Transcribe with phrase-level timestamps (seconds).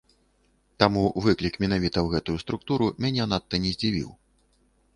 [0.83, 4.09] Таму выклік менавіта ў гэтую структуру мяне надта не здзівіў.